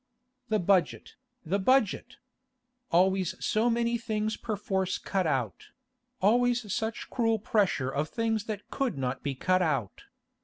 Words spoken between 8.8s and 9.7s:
not be cut